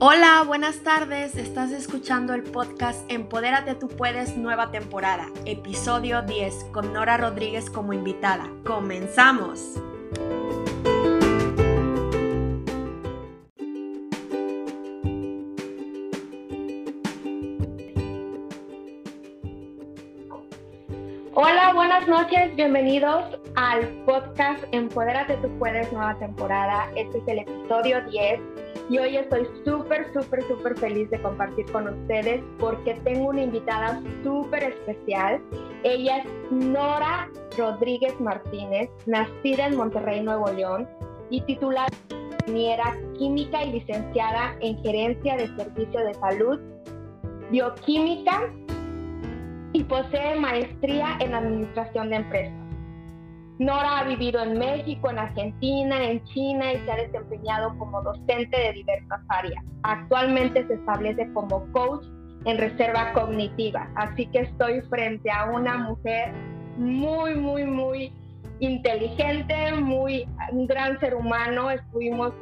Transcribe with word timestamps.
Hola, 0.00 0.44
buenas 0.46 0.84
tardes. 0.84 1.34
Estás 1.34 1.72
escuchando 1.72 2.32
el 2.32 2.44
podcast 2.44 3.04
Empodérate 3.10 3.74
tú 3.74 3.88
puedes, 3.88 4.36
nueva 4.36 4.70
temporada, 4.70 5.26
episodio 5.44 6.22
10, 6.22 6.66
con 6.72 6.92
Nora 6.92 7.16
Rodríguez 7.16 7.68
como 7.68 7.92
invitada. 7.92 8.48
Comenzamos. 8.64 9.74
Hola, 21.34 21.72
buenas 21.74 22.06
noches, 22.06 22.54
bienvenidos 22.54 23.24
al 23.56 23.88
podcast 24.06 24.62
Empodérate 24.70 25.38
tú 25.38 25.48
puedes, 25.58 25.92
nueva 25.92 26.16
temporada. 26.20 26.88
Este 26.94 27.18
es 27.18 27.24
el 27.26 27.38
episodio 27.40 28.00
10 28.02 28.40
y 28.88 28.98
hoy 28.98 29.16
estoy 29.16 29.46
súper, 29.64 30.12
súper, 30.12 30.42
súper 30.48 30.78
feliz 30.78 31.10
de 31.10 31.20
compartir 31.20 31.66
con 31.70 31.88
ustedes 31.88 32.42
porque 32.58 32.94
tengo 33.04 33.28
una 33.28 33.42
invitada 33.42 34.00
súper 34.24 34.64
especial. 34.64 35.40
Ella 35.84 36.18
es 36.18 36.52
Nora 36.52 37.30
Rodríguez 37.56 38.18
Martínez, 38.20 38.88
nacida 39.06 39.66
en 39.66 39.76
Monterrey, 39.76 40.22
Nuevo 40.22 40.50
León 40.50 40.88
y 41.30 41.40
titulada 41.42 41.88
ingeniera 42.46 42.96
química 43.18 43.62
y 43.62 43.72
licenciada 43.72 44.56
en 44.60 44.82
gerencia 44.82 45.36
de 45.36 45.48
servicio 45.56 46.00
de 46.00 46.14
salud, 46.14 46.58
bioquímica 47.50 48.50
y 49.74 49.84
posee 49.84 50.36
maestría 50.40 51.18
en 51.20 51.34
administración 51.34 52.08
de 52.08 52.16
empresas. 52.16 52.67
Nora 53.58 53.98
ha 53.98 54.04
vivido 54.04 54.40
en 54.40 54.56
México, 54.56 55.10
en 55.10 55.18
Argentina, 55.18 56.04
en 56.04 56.22
China 56.24 56.72
y 56.72 56.76
se 56.78 56.92
ha 56.92 56.96
desempeñado 56.96 57.76
como 57.76 58.02
docente 58.02 58.56
de 58.56 58.72
diversas 58.72 59.20
áreas. 59.28 59.64
Actualmente 59.82 60.64
se 60.68 60.74
establece 60.74 61.28
como 61.32 61.66
coach 61.72 62.06
en 62.44 62.56
reserva 62.56 63.12
cognitiva, 63.14 63.90
así 63.96 64.26
que 64.26 64.40
estoy 64.40 64.80
frente 64.82 65.28
a 65.30 65.46
una 65.46 65.76
mujer 65.76 66.32
muy, 66.76 67.34
muy, 67.34 67.64
muy 67.64 68.12
inteligente, 68.60 69.72
muy 69.72 70.24
un 70.52 70.66
gran 70.68 70.98
ser 71.00 71.16
humano. 71.16 71.70
Estuvimos 71.70 72.32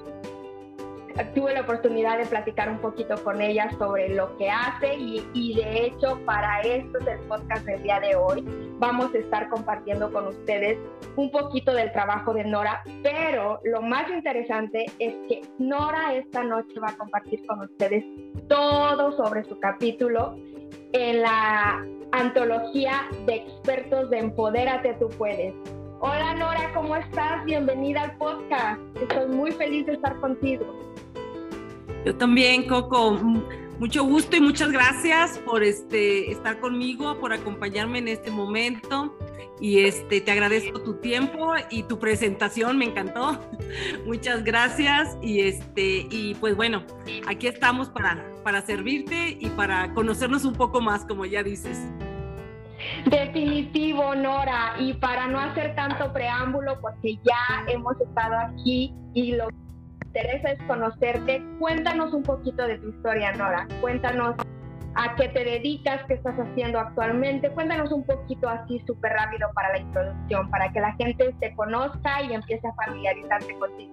tuve 1.25 1.55
la 1.55 1.63
oportunidad 1.63 2.19
de 2.19 2.27
platicar 2.27 2.69
un 2.69 2.79
poquito 2.79 3.15
con 3.25 3.41
ella 3.41 3.71
sobre 3.79 4.15
lo 4.15 4.37
que 4.37 4.51
hace 4.51 4.95
y, 4.95 5.55
de 5.55 5.87
hecho 5.87 6.21
para 6.25 6.61
esto 6.61 6.99
del 7.01 7.19
podcast 7.21 7.65
del 7.65 7.83
día 7.83 8.01
de 8.01 8.17
hoy 8.17 8.45
vamos 8.79 9.15
a 9.15 9.19
estar 9.19 9.49
compartiendo 9.49 10.13
con 10.13 10.27
ustedes 10.27 10.79
un 11.17 11.31
poquito 11.31 11.73
del 11.73 11.91
trabajo 11.93 12.35
de 12.35 12.45
Nora, 12.45 12.83
pero 13.03 13.61
lo 13.65 13.81
más 13.81 14.11
interesante 14.11 14.85
es 14.99 15.15
que 15.29 15.43
Nora 15.59 16.15
esta 16.15 16.43
noche 16.43 16.79
va 16.81 16.89
a 16.89 16.97
compartir 16.97 17.47
con 17.47 17.61
ustedes 17.61 18.05
todo 18.49 19.13
sobre 19.13 19.45
su 19.45 19.59
capítulo 19.59 20.37
en 20.93 21.23
la 21.23 21.85
antología 22.13 23.09
de 23.27 23.37
expertos 23.37 24.11
de 24.11 24.19
Empodérate 24.19 24.95
tú 24.95 25.09
puedes. 25.17 25.55
Hola 26.01 26.35
Nora, 26.35 26.73
¿cómo 26.75 26.95
estás? 26.95 27.45
Bienvenida 27.47 28.03
al 28.03 28.17
podcast. 28.19 28.81
Estoy 29.01 29.29
muy 29.29 29.51
feliz 29.53 29.87
de 29.87 29.95
estar 29.95 30.15
contigo. 30.21 30.67
Yo 32.07 32.15
también, 32.15 32.69
Coco, 32.69 33.19
mucho 33.81 34.05
gusto 34.05 34.37
y 34.37 34.41
muchas 34.41 34.71
gracias 34.71 35.41
por 35.41 35.65
este, 35.65 36.31
estar 36.31 36.61
conmigo, 36.61 37.19
por 37.19 37.33
acompañarme 37.33 37.99
en 37.99 38.07
este 38.07 38.31
momento. 38.31 39.19
Y 39.61 39.81
este, 39.81 40.21
te 40.21 40.31
agradezco 40.31 40.81
tu 40.83 41.01
tiempo 41.01 41.55
y 41.69 41.83
tu 41.83 41.99
presentación, 41.99 42.79
me 42.79 42.85
encantó. 42.85 43.41
Muchas 44.07 44.45
gracias. 44.45 45.19
Y, 45.21 45.41
este, 45.41 46.07
y 46.09 46.37
pues 46.39 46.55
bueno, 46.55 46.85
aquí 47.27 47.49
estamos 47.49 47.89
para, 47.89 48.25
para 48.45 48.63
servirte 48.63 49.37
y 49.41 49.49
para 49.49 49.93
conocernos 49.93 50.45
un 50.45 50.55
poco 50.55 50.81
más, 50.81 51.05
como 51.07 51.25
ya 51.25 51.43
dices. 51.43 51.77
Definitivo, 53.07 54.15
Nora. 54.15 54.77
Y 54.79 54.93
para 54.93 55.27
no 55.27 55.41
hacer 55.41 55.75
tanto 55.75 56.13
preámbulo, 56.13 56.81
porque 56.81 57.17
ya 57.25 57.65
hemos 57.67 58.01
estado 58.01 58.39
aquí 58.39 58.95
y 59.13 59.33
lo 59.33 59.49
interesa 60.17 60.53
es 60.53 60.63
conocerte. 60.67 61.43
Cuéntanos 61.59 62.13
un 62.15 62.23
poquito 62.23 62.67
de 62.67 62.79
tu 62.79 62.89
historia, 62.89 63.33
Nora. 63.33 63.69
Cuéntanos 63.81 64.35
a 64.95 65.15
qué 65.15 65.29
te 65.29 65.45
dedicas, 65.45 66.03
qué 66.09 66.15
estás 66.15 66.37
haciendo 66.37 66.79
actualmente. 66.79 67.51
Cuéntanos 67.51 67.93
un 67.93 68.05
poquito 68.05 68.49
así 68.49 68.83
súper 68.87 69.13
rápido 69.13 69.51
para 69.55 69.73
la 69.73 69.79
introducción, 69.79 70.51
para 70.51 70.73
que 70.73 70.81
la 70.81 70.95
gente 70.95 71.35
te 71.39 71.55
conozca 71.55 72.23
y 72.23 72.33
empiece 72.33 72.67
a 72.67 72.73
familiarizarse 72.73 73.53
contigo. 73.59 73.93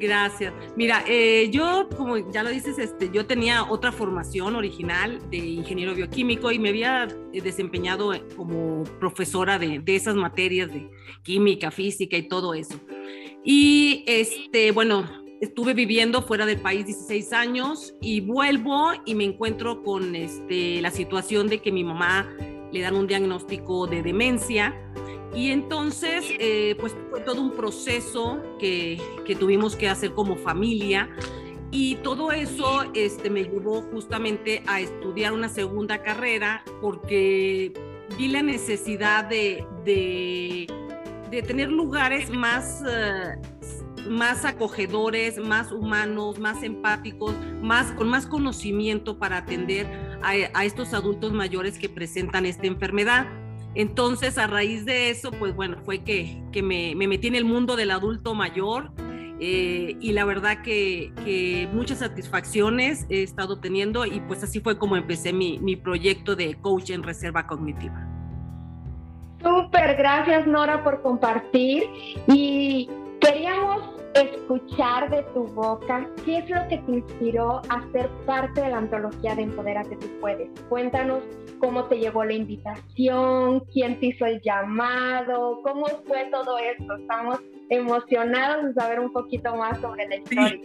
Gracias. 0.00 0.52
Mira, 0.74 1.04
eh, 1.06 1.48
yo, 1.52 1.88
como 1.96 2.16
ya 2.32 2.42
lo 2.42 2.50
dices, 2.50 2.76
este, 2.76 3.08
yo 3.12 3.24
tenía 3.24 3.62
otra 3.62 3.92
formación 3.92 4.56
original 4.56 5.20
de 5.30 5.36
ingeniero 5.36 5.94
bioquímico 5.94 6.50
y 6.50 6.58
me 6.58 6.70
había 6.70 7.06
eh, 7.32 7.40
desempeñado 7.40 8.10
como 8.36 8.82
profesora 8.98 9.60
de, 9.60 9.78
de 9.78 9.94
esas 9.94 10.16
materias 10.16 10.72
de 10.72 10.90
química, 11.22 11.70
física 11.70 12.16
y 12.16 12.26
todo 12.26 12.54
eso. 12.54 12.80
Y 13.44 14.04
este, 14.06 14.70
bueno, 14.70 15.04
estuve 15.40 15.74
viviendo 15.74 16.22
fuera 16.22 16.46
del 16.46 16.60
país 16.60 16.86
16 16.86 17.32
años 17.32 17.94
y 18.00 18.20
vuelvo 18.20 18.92
y 19.04 19.16
me 19.16 19.24
encuentro 19.24 19.82
con 19.82 20.14
este, 20.14 20.80
la 20.80 20.92
situación 20.92 21.48
de 21.48 21.58
que 21.58 21.72
mi 21.72 21.82
mamá 21.82 22.32
le 22.70 22.80
dan 22.80 22.94
un 22.94 23.08
diagnóstico 23.08 23.88
de 23.88 24.02
demencia. 24.02 24.74
Y 25.34 25.50
entonces, 25.50 26.26
eh, 26.38 26.76
pues 26.78 26.94
fue 27.10 27.20
todo 27.22 27.40
un 27.40 27.52
proceso 27.52 28.40
que, 28.60 29.00
que, 29.24 29.34
tuvimos 29.34 29.74
que 29.74 29.88
hacer 29.88 30.12
como 30.12 30.36
familia. 30.36 31.10
Y 31.72 31.96
todo 31.96 32.32
eso 32.32 32.84
este, 32.94 33.30
me 33.30 33.42
llevó 33.44 33.82
justamente 33.82 34.62
a 34.66 34.80
estudiar 34.80 35.32
una 35.32 35.48
segunda 35.48 36.02
carrera 36.02 36.62
porque 36.82 37.72
vi 38.18 38.28
la 38.28 38.42
necesidad 38.42 39.24
de, 39.24 39.66
de 39.84 40.61
de 41.32 41.42
tener 41.42 41.72
lugares 41.72 42.28
más, 42.28 42.84
eh, 42.86 43.38
más 44.06 44.44
acogedores, 44.44 45.38
más 45.38 45.72
humanos, 45.72 46.38
más 46.38 46.62
empáticos, 46.62 47.34
más, 47.62 47.90
con 47.92 48.08
más 48.08 48.26
conocimiento 48.26 49.18
para 49.18 49.38
atender 49.38 49.86
a, 50.22 50.64
estos 50.64 50.92
adultos 50.92 51.32
mayores 51.32 51.78
que 51.78 51.88
presentan 51.88 52.44
esta 52.44 52.66
enfermedad. 52.66 53.26
Entonces, 53.74 54.36
a 54.36 54.46
raíz 54.46 54.84
de 54.84 55.08
eso, 55.08 55.30
pues 55.30 55.56
bueno, 55.56 55.78
fue 55.84 56.04
que, 56.04 56.42
que 56.52 56.62
me, 56.62 56.94
me, 56.94 57.08
metí 57.08 57.28
en 57.28 57.34
el 57.34 57.46
mundo 57.46 57.76
del 57.76 57.92
adulto 57.92 58.34
mayor 58.34 58.92
eh, 59.40 59.96
y 59.98 60.12
la 60.12 60.26
verdad 60.26 60.62
que, 60.62 61.66
muchas 61.72 62.00
satisfacciones 62.00 63.06
he 63.08 63.22
estado 63.22 63.58
teniendo 63.58 64.04
y 64.04 64.20
pues 64.20 64.44
así 64.44 64.60
fue 64.60 64.78
como 64.78 64.96
empecé 64.96 65.32
mi, 65.32 65.58
mi 65.58 65.76
proyecto 65.76 66.36
de 66.36 66.54
coach 66.56 66.90
en 66.90 67.02
reserva 67.02 67.46
cognitiva. 67.46 68.11
Súper, 69.42 69.96
gracias 69.96 70.46
Nora 70.46 70.82
por 70.82 71.02
compartir 71.02 71.84
y 72.28 72.88
queríamos 73.20 73.92
escuchar 74.14 75.10
de 75.10 75.22
tu 75.34 75.46
boca 75.48 76.06
qué 76.24 76.38
es 76.38 76.50
lo 76.50 76.68
que 76.68 76.78
te 76.78 76.92
inspiró 76.92 77.62
a 77.68 77.82
ser 77.92 78.08
parte 78.26 78.60
de 78.60 78.70
la 78.70 78.78
antología 78.78 79.34
de 79.34 79.42
Empodérate 79.42 79.96
tú 79.96 80.06
puedes. 80.20 80.48
Cuéntanos 80.68 81.22
cómo 81.58 81.84
te 81.84 81.98
llegó 81.98 82.24
la 82.24 82.34
invitación, 82.34 83.60
quién 83.72 83.98
te 84.00 84.06
hizo 84.06 84.26
el 84.26 84.40
llamado, 84.42 85.60
cómo 85.62 85.86
fue 86.06 86.28
todo 86.30 86.58
esto. 86.58 86.96
Estamos 86.96 87.40
emocionados 87.70 88.66
de 88.66 88.74
saber 88.74 89.00
un 89.00 89.12
poquito 89.12 89.54
más 89.56 89.80
sobre 89.80 90.08
la 90.08 90.16
historia. 90.16 90.60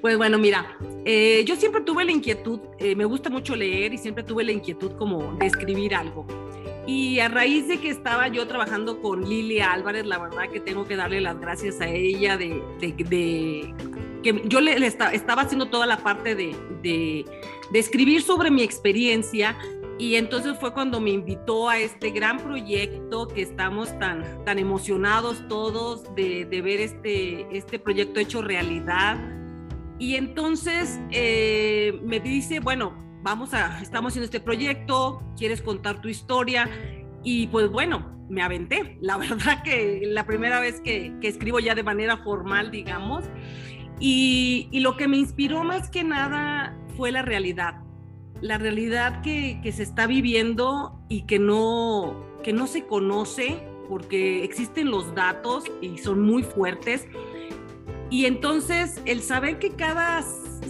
Pues 0.00 0.16
bueno, 0.16 0.38
mira, 0.38 0.76
eh, 1.04 1.44
yo 1.46 1.56
siempre 1.56 1.80
tuve 1.82 2.04
la 2.04 2.12
inquietud, 2.12 2.60
eh, 2.78 2.96
me 2.96 3.04
gusta 3.04 3.30
mucho 3.30 3.54
leer 3.54 3.94
y 3.94 3.98
siempre 3.98 4.24
tuve 4.24 4.44
la 4.44 4.52
inquietud 4.52 4.92
como 4.92 5.34
de 5.34 5.46
escribir 5.46 5.94
algo. 5.94 6.26
Y 6.88 7.20
a 7.20 7.28
raíz 7.28 7.68
de 7.68 7.78
que 7.78 7.90
estaba 7.90 8.28
yo 8.28 8.48
trabajando 8.48 9.02
con 9.02 9.28
Lilia 9.28 9.72
Álvarez, 9.72 10.06
la 10.06 10.16
verdad 10.16 10.48
que 10.50 10.58
tengo 10.58 10.86
que 10.86 10.96
darle 10.96 11.20
las 11.20 11.38
gracias 11.38 11.82
a 11.82 11.86
ella 11.86 12.38
de, 12.38 12.62
que 12.80 14.42
yo 14.46 14.62
le, 14.62 14.86
estaba 14.86 15.42
haciendo 15.42 15.66
toda 15.66 15.84
la 15.84 15.98
parte 15.98 16.34
de, 16.34 17.26
escribir 17.74 18.22
sobre 18.22 18.50
mi 18.50 18.62
experiencia 18.62 19.54
y 19.98 20.14
entonces 20.14 20.56
fue 20.58 20.72
cuando 20.72 20.98
me 20.98 21.10
invitó 21.10 21.68
a 21.68 21.78
este 21.78 22.08
gran 22.08 22.38
proyecto 22.38 23.28
que 23.28 23.42
estamos 23.42 23.90
tan, 23.98 24.42
tan 24.46 24.58
emocionados 24.58 25.46
todos 25.46 26.14
de, 26.14 26.46
ver 26.46 26.80
este, 26.80 27.54
este 27.54 27.78
proyecto 27.78 28.18
hecho 28.18 28.40
realidad. 28.40 29.18
Y 29.98 30.14
entonces 30.14 30.98
eh, 31.10 32.00
me 32.02 32.18
dice, 32.18 32.60
bueno, 32.60 33.07
vamos 33.28 33.52
a, 33.52 33.82
estamos 33.82 34.12
haciendo 34.12 34.24
este 34.24 34.40
proyecto, 34.40 35.22
quieres 35.36 35.60
contar 35.60 36.00
tu 36.00 36.08
historia. 36.08 36.68
Y 37.22 37.48
pues 37.48 37.68
bueno, 37.68 38.24
me 38.30 38.42
aventé. 38.42 38.96
La 39.00 39.18
verdad 39.18 39.62
que 39.62 40.02
la 40.06 40.24
primera 40.24 40.60
vez 40.60 40.80
que, 40.80 41.12
escribo 41.22 41.60
ya 41.60 41.74
de 41.74 41.82
manera 41.82 42.16
formal, 42.18 42.70
digamos. 42.70 43.24
Y, 44.00 44.68
y, 44.70 44.80
lo 44.80 44.96
que 44.96 45.08
me 45.08 45.16
inspiró 45.16 45.64
más 45.64 45.90
que 45.90 46.04
nada 46.04 46.76
fue 46.96 47.10
la 47.10 47.22
realidad. 47.22 47.82
La 48.40 48.56
realidad 48.56 49.22
que, 49.22 49.60
que 49.62 49.72
se 49.72 49.82
está 49.82 50.06
viviendo 50.06 51.04
y 51.08 51.22
que 51.22 51.40
no, 51.40 52.24
que 52.44 52.52
no 52.52 52.68
se 52.68 52.86
conoce 52.86 53.60
porque 53.88 54.44
existen 54.44 54.90
los 54.90 55.14
datos 55.16 55.64
y 55.80 55.98
son 55.98 56.22
muy 56.22 56.42
fuertes, 56.42 57.06
Y 58.10 58.24
entonces 58.24 59.02
el 59.04 59.20
saber 59.20 59.58
que 59.58 59.70
cada 59.70 60.22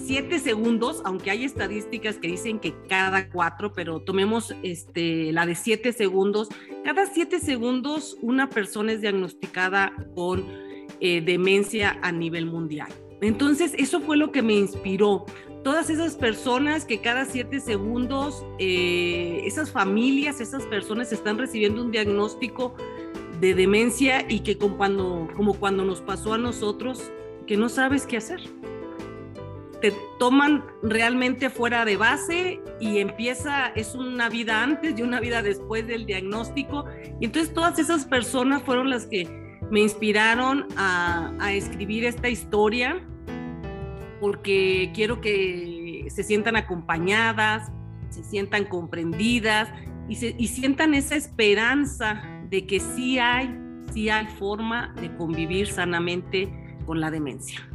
siete 0.08 0.38
segundos, 0.38 1.02
aunque 1.04 1.30
hay 1.30 1.44
estadísticas 1.44 2.16
que 2.16 2.28
dicen 2.28 2.60
que 2.60 2.72
cada 2.88 3.28
cuatro, 3.28 3.74
pero 3.74 4.00
tomemos 4.00 4.54
este, 4.62 5.34
la 5.34 5.44
de 5.44 5.54
siete 5.54 5.92
segundos, 5.92 6.48
cada 6.82 7.04
siete 7.04 7.38
segundos 7.40 8.16
una 8.22 8.48
persona 8.48 8.92
es 8.92 9.02
diagnosticada 9.02 9.92
con 10.14 10.46
eh, 11.00 11.20
demencia 11.20 11.98
a 12.00 12.10
nivel 12.10 12.46
mundial. 12.46 12.88
Entonces 13.20 13.74
eso 13.76 14.00
fue 14.00 14.16
lo 14.16 14.32
que 14.32 14.40
me 14.40 14.54
inspiró. 14.54 15.26
Todas 15.62 15.90
esas 15.90 16.16
personas 16.16 16.86
que 16.86 17.02
cada 17.02 17.26
siete 17.26 17.60
segundos, 17.60 18.46
eh, 18.58 19.42
esas 19.44 19.70
familias, 19.70 20.40
esas 20.40 20.64
personas 20.68 21.12
están 21.12 21.36
recibiendo 21.36 21.82
un 21.82 21.90
diagnóstico 21.90 22.74
de 23.42 23.54
demencia 23.54 24.24
y 24.26 24.40
que 24.40 24.56
como 24.56 24.78
cuando, 24.78 25.28
como 25.36 25.52
cuando 25.52 25.84
nos 25.84 26.00
pasó 26.00 26.32
a 26.32 26.38
nosotros, 26.38 27.12
que 27.46 27.58
no 27.58 27.68
sabes 27.68 28.06
qué 28.06 28.16
hacer. 28.16 28.40
Te 29.80 29.92
toman 30.18 30.64
realmente 30.82 31.50
fuera 31.50 31.84
de 31.84 31.96
base 31.96 32.60
y 32.80 32.98
empieza, 32.98 33.68
es 33.68 33.94
una 33.94 34.28
vida 34.28 34.62
antes 34.62 34.98
y 34.98 35.02
una 35.02 35.20
vida 35.20 35.42
después 35.42 35.86
del 35.86 36.04
diagnóstico. 36.06 36.84
Y 37.20 37.26
entonces 37.26 37.54
todas 37.54 37.78
esas 37.78 38.04
personas 38.04 38.62
fueron 38.62 38.90
las 38.90 39.06
que 39.06 39.28
me 39.70 39.80
inspiraron 39.80 40.66
a, 40.76 41.32
escribir 41.52 42.04
esta 42.04 42.28
historia 42.28 43.00
porque 44.20 44.90
quiero 44.94 45.20
que 45.20 46.06
se 46.10 46.22
sientan 46.22 46.56
acompañadas, 46.56 47.70
se 48.10 48.24
sientan 48.24 48.64
comprendidas 48.64 49.68
y, 50.08 50.16
se, 50.16 50.34
y 50.38 50.48
sientan 50.48 50.94
esa 50.94 51.16
esperanza 51.16 52.22
de 52.50 52.66
que 52.66 52.80
sí 52.80 53.18
hay, 53.18 53.54
sí 53.92 54.08
hay 54.08 54.26
forma 54.38 54.94
de 55.00 55.14
convivir 55.16 55.68
sanamente 55.68 56.48
con 56.86 57.00
la 57.00 57.10
demencia. 57.10 57.68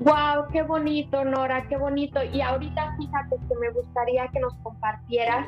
Wow, 0.00 0.48
qué 0.52 0.62
bonito, 0.62 1.24
Nora, 1.24 1.66
qué 1.68 1.76
bonito. 1.76 2.20
Y 2.32 2.40
ahorita 2.40 2.96
fíjate 2.98 3.36
que 3.48 3.54
me 3.60 3.70
gustaría 3.70 4.26
que 4.28 4.40
nos 4.40 4.54
compartieras 4.56 5.46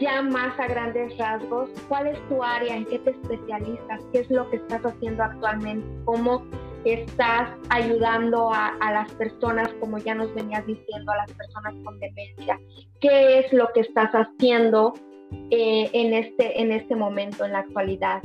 ya 0.00 0.22
más 0.22 0.58
a 0.60 0.68
grandes 0.68 1.16
rasgos 1.18 1.70
cuál 1.88 2.06
es 2.06 2.28
tu 2.28 2.42
área, 2.42 2.76
en 2.76 2.86
qué 2.86 3.00
te 3.00 3.10
especializas, 3.10 4.00
qué 4.12 4.20
es 4.20 4.30
lo 4.30 4.48
que 4.50 4.56
estás 4.56 4.82
haciendo 4.82 5.24
actualmente, 5.24 5.86
cómo 6.04 6.44
estás 6.84 7.50
ayudando 7.68 8.50
a, 8.52 8.92
las 8.92 9.10
personas, 9.12 9.68
como 9.80 9.98
ya 9.98 10.14
nos 10.14 10.32
venías 10.34 10.64
diciendo, 10.66 11.12
a 11.12 11.16
las 11.16 11.32
personas 11.32 11.74
con 11.84 11.98
demencia, 11.98 12.58
qué 13.00 13.40
es 13.40 13.52
lo 13.52 13.68
que 13.74 13.80
estás 13.80 14.10
haciendo 14.12 14.94
eh, 15.50 15.90
en, 15.92 16.14
este, 16.14 16.60
en 16.60 16.72
este 16.72 16.94
momento, 16.94 17.44
en 17.44 17.52
la 17.52 17.60
actualidad. 17.60 18.22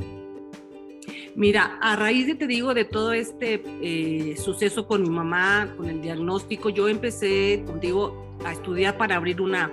Mira, 1.35 1.77
a 1.81 1.97
raíz 1.97 2.27
de, 2.27 2.35
te 2.35 2.47
digo, 2.47 2.73
de 2.73 2.85
todo 2.85 3.11
este 3.11 3.61
eh, 3.81 4.37
suceso 4.37 4.87
con 4.87 5.01
mi 5.01 5.09
mamá, 5.09 5.73
con 5.75 5.89
el 5.89 6.01
diagnóstico, 6.01 6.69
yo 6.69 6.87
empecé, 6.87 7.61
contigo, 7.67 8.37
a 8.45 8.53
estudiar 8.53 8.97
para 8.97 9.17
abrir 9.17 9.41
una, 9.41 9.69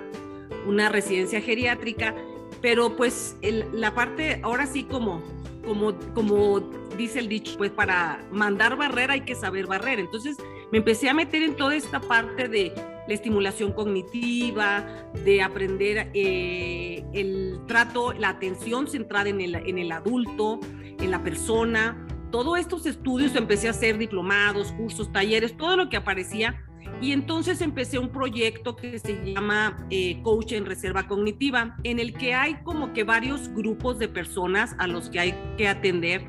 una 0.67 0.89
residencia 0.89 1.39
geriátrica, 1.39 2.15
pero 2.61 2.97
pues 2.97 3.37
la 3.71 3.95
parte, 3.95 4.41
ahora 4.43 4.65
sí 4.65 4.83
como, 4.83 5.23
como, 5.65 5.93
como 6.13 6.59
dice 6.97 7.19
el 7.19 7.29
dicho, 7.29 7.57
pues 7.57 7.71
para 7.71 8.21
mandar 8.29 8.75
barrera 8.75 9.13
hay 9.13 9.21
que 9.21 9.35
saber 9.35 9.65
barrer. 9.65 9.99
Entonces 9.99 10.35
me 10.69 10.79
empecé 10.79 11.09
a 11.09 11.13
meter 11.13 11.43
en 11.43 11.55
toda 11.55 11.75
esta 11.75 12.01
parte 12.01 12.49
de 12.49 12.73
la 13.07 13.13
estimulación 13.13 13.73
cognitiva, 13.73 14.85
de 15.25 15.41
aprender 15.41 16.09
eh, 16.13 17.03
el 17.13 17.59
trato, 17.67 18.13
la 18.13 18.29
atención 18.29 18.87
centrada 18.87 19.29
en 19.29 19.41
el, 19.41 19.55
en 19.55 19.77
el 19.77 19.91
adulto, 19.91 20.59
en 20.99 21.11
la 21.11 21.21
persona. 21.23 22.07
Todos 22.31 22.59
estos 22.59 22.85
estudios 22.85 23.35
empecé 23.35 23.67
a 23.67 23.71
hacer 23.71 23.97
diplomados, 23.97 24.71
cursos, 24.71 25.11
talleres, 25.11 25.55
todo 25.57 25.77
lo 25.77 25.89
que 25.89 25.97
aparecía. 25.97 26.63
Y 27.01 27.11
entonces 27.11 27.61
empecé 27.61 27.99
un 27.99 28.09
proyecto 28.09 28.75
que 28.75 28.97
se 28.99 29.33
llama 29.33 29.85
eh, 29.89 30.21
Coach 30.21 30.53
en 30.53 30.65
Reserva 30.65 31.07
Cognitiva, 31.07 31.75
en 31.83 31.99
el 31.99 32.13
que 32.13 32.33
hay 32.33 32.55
como 32.63 32.93
que 32.93 33.03
varios 33.03 33.49
grupos 33.49 33.99
de 33.99 34.07
personas 34.07 34.75
a 34.79 34.87
los 34.87 35.09
que 35.09 35.19
hay 35.19 35.35
que 35.57 35.67
atender. 35.67 36.25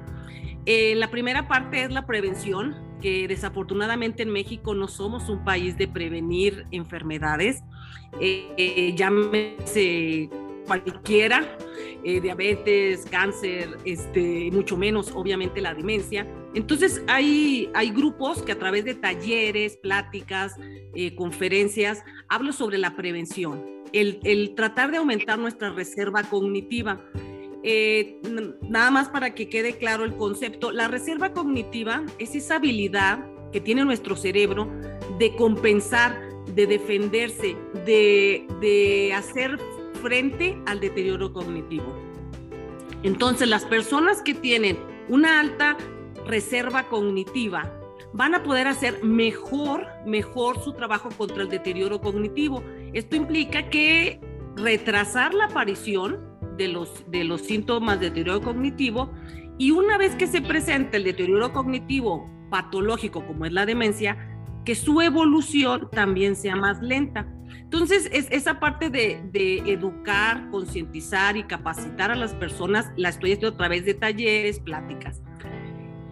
Eh, 0.66 0.94
la 0.96 1.10
primera 1.10 1.46
parte 1.46 1.84
es 1.84 1.90
la 1.90 2.06
prevención, 2.06 2.74
que 3.04 3.28
desafortunadamente 3.28 4.22
en 4.22 4.30
México 4.30 4.74
no 4.74 4.88
somos 4.88 5.28
un 5.28 5.44
país 5.44 5.76
de 5.76 5.86
prevenir 5.86 6.64
enfermedades. 6.70 7.62
Eh, 8.18 8.94
llámese 8.96 10.30
cualquiera, 10.66 11.46
eh, 12.02 12.22
diabetes, 12.22 13.04
cáncer, 13.04 13.76
este, 13.84 14.48
mucho 14.50 14.78
menos 14.78 15.12
obviamente 15.14 15.60
la 15.60 15.74
demencia. 15.74 16.26
Entonces 16.54 17.02
hay, 17.06 17.68
hay 17.74 17.90
grupos 17.90 18.40
que 18.40 18.52
a 18.52 18.58
través 18.58 18.86
de 18.86 18.94
talleres, 18.94 19.76
pláticas, 19.76 20.54
eh, 20.94 21.14
conferencias, 21.14 22.02
hablo 22.30 22.52
sobre 22.52 22.78
la 22.78 22.96
prevención, 22.96 23.62
el, 23.92 24.18
el, 24.24 24.54
tratar 24.54 24.90
de 24.90 24.96
aumentar 24.96 25.38
nuestra 25.38 25.68
reserva 25.68 26.22
cognitiva. 26.22 27.04
Eh, 27.66 28.20
nada 28.68 28.90
más 28.90 29.08
para 29.08 29.34
que 29.34 29.48
quede 29.48 29.78
claro 29.78 30.04
el 30.04 30.14
concepto, 30.16 30.70
la 30.70 30.86
reserva 30.86 31.32
cognitiva 31.32 32.04
es 32.18 32.34
esa 32.34 32.56
habilidad 32.56 33.24
que 33.52 33.60
tiene 33.60 33.86
nuestro 33.86 34.16
cerebro 34.16 34.68
de 35.18 35.34
compensar, 35.34 36.20
de 36.54 36.66
defenderse, 36.66 37.56
de, 37.86 38.46
de 38.60 39.14
hacer 39.14 39.58
frente 40.02 40.58
al 40.66 40.78
deterioro 40.80 41.32
cognitivo. 41.32 41.86
Entonces, 43.02 43.48
las 43.48 43.64
personas 43.64 44.20
que 44.20 44.34
tienen 44.34 44.76
una 45.08 45.40
alta 45.40 45.78
reserva 46.26 46.88
cognitiva 46.88 47.72
van 48.12 48.34
a 48.34 48.42
poder 48.42 48.68
hacer 48.68 49.02
mejor, 49.02 49.86
mejor 50.04 50.62
su 50.62 50.74
trabajo 50.74 51.08
contra 51.16 51.42
el 51.42 51.48
deterioro 51.48 52.02
cognitivo. 52.02 52.62
Esto 52.92 53.16
implica 53.16 53.70
que 53.70 54.20
retrasar 54.56 55.32
la 55.32 55.46
aparición 55.46 56.33
de 56.56 56.68
los, 56.68 57.04
de 57.10 57.24
los 57.24 57.42
síntomas 57.42 58.00
de 58.00 58.10
deterioro 58.10 58.40
cognitivo 58.40 59.12
y 59.58 59.70
una 59.70 59.98
vez 59.98 60.14
que 60.16 60.26
se 60.26 60.42
presenta 60.42 60.96
el 60.96 61.04
deterioro 61.04 61.52
cognitivo 61.52 62.28
patológico 62.50 63.26
como 63.26 63.46
es 63.46 63.52
la 63.52 63.66
demencia, 63.66 64.16
que 64.64 64.74
su 64.74 65.00
evolución 65.00 65.88
también 65.90 66.36
sea 66.36 66.56
más 66.56 66.80
lenta. 66.82 67.26
Entonces, 67.60 68.08
es, 68.12 68.28
esa 68.30 68.60
parte 68.60 68.90
de, 68.90 69.22
educar, 69.66 70.48
concientizar 70.50 71.36
y 71.36 71.44
capacitar 71.44 72.10
a 72.10 72.14
las 72.14 72.34
personas 72.34 72.90
la 72.96 73.10
estoy 73.10 73.32
haciendo 73.32 73.54
a 73.54 73.58
través 73.58 73.84
de 73.84 73.94
talleres, 73.94 74.60
pláticas. 74.60 75.22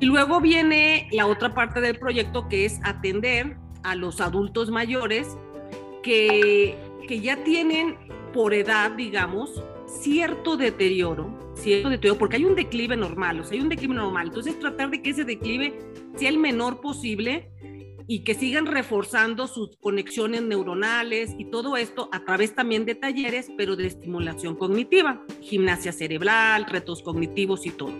Y 0.00 0.06
luego 0.06 0.40
viene 0.40 1.08
la 1.12 1.26
otra 1.26 1.54
parte 1.54 1.80
del 1.80 1.98
proyecto 1.98 2.48
que 2.48 2.64
es 2.64 2.80
atender 2.82 3.56
a 3.84 3.94
los 3.94 4.20
adultos 4.20 4.70
mayores 4.70 5.36
que, 6.02 6.76
que 7.06 7.20
ya 7.20 7.44
tienen 7.44 7.96
por 8.32 8.54
edad, 8.54 8.92
digamos, 8.92 9.62
cierto 10.00 10.56
deterioro, 10.56 11.52
cierto 11.54 11.90
deterioro, 11.90 12.18
porque 12.18 12.36
hay 12.36 12.44
un 12.44 12.54
declive 12.54 12.96
normal, 12.96 13.40
o 13.40 13.44
sea, 13.44 13.54
hay 13.54 13.60
un 13.60 13.68
declive 13.68 13.94
normal. 13.94 14.28
Entonces, 14.28 14.58
tratar 14.58 14.90
de 14.90 15.02
que 15.02 15.10
ese 15.10 15.24
declive 15.24 15.78
sea 16.16 16.28
el 16.28 16.38
menor 16.38 16.80
posible 16.80 17.50
y 18.06 18.24
que 18.24 18.34
sigan 18.34 18.66
reforzando 18.66 19.46
sus 19.46 19.76
conexiones 19.76 20.42
neuronales 20.42 21.34
y 21.38 21.46
todo 21.46 21.76
esto 21.76 22.08
a 22.12 22.24
través 22.24 22.54
también 22.54 22.84
de 22.84 22.94
talleres, 22.94 23.50
pero 23.56 23.76
de 23.76 23.86
estimulación 23.86 24.56
cognitiva, 24.56 25.22
gimnasia 25.40 25.92
cerebral, 25.92 26.66
retos 26.66 27.02
cognitivos 27.02 27.66
y 27.66 27.70
todo. 27.70 27.94